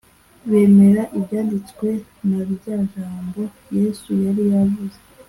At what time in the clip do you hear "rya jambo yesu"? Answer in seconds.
2.51-4.09